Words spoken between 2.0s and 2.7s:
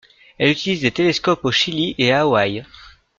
à Hawaï.